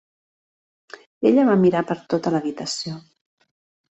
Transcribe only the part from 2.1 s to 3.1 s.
tota l"habitació.